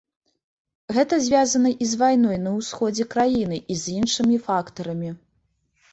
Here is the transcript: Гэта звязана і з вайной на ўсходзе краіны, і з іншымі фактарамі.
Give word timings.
Гэта 0.97 1.19
звязана 1.25 1.71
і 1.85 1.89
з 1.91 2.01
вайной 2.03 2.39
на 2.45 2.55
ўсходзе 2.57 3.03
краіны, 3.15 3.57
і 3.75 3.81
з 3.83 4.01
іншымі 4.03 4.37
фактарамі. 4.49 5.17